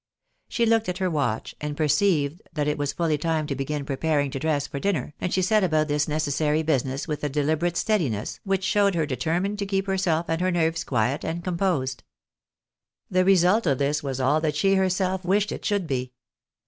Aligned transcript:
She 0.49 0.65
looked 0.65 0.89
at 0.89 0.97
her 0.97 1.11
watch, 1.11 1.53
and 1.61 1.77
perceived 1.77 2.41
that 2.53 2.67
it 2.67 2.79
was 2.79 2.91
fully 2.91 3.19
time 3.19 3.45
to 3.45 3.53
begin 3.53 3.85
preparing 3.85 4.31
her 4.31 4.39
dress 4.39 4.65
for 4.65 4.79
dinner, 4.79 5.13
and 5.21 5.31
she 5.31 5.43
set 5.43 5.63
about 5.63 5.89
this 5.89 6.07
necessary 6.07 6.63
business 6.63 7.07
with 7.07 7.23
a 7.23 7.29
deliberate 7.29 7.77
steadiness, 7.77 8.39
which 8.43 8.63
showed 8.63 8.95
her 8.95 9.05
determined 9.05 9.59
to 9.59 9.67
keep 9.67 9.85
herself 9.85 10.25
and 10.27 10.41
her 10.41 10.49
nerves 10.49 10.83
quiet 10.83 11.23
and 11.23 11.43
composed. 11.43 12.01
The 13.11 13.23
result 13.23 13.67
of 13.67 13.77
this 13.77 14.01
was 14.01 14.19
aU 14.19 14.39
that 14.39 14.55
she 14.55 14.73
herself 14.73 15.23
wished 15.23 15.51
it 15.51 15.63
should 15.65 15.85
be. 15.85 16.13